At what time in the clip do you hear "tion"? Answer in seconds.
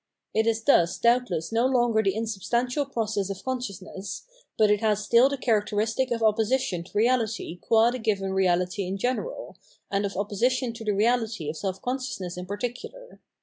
6.57-6.83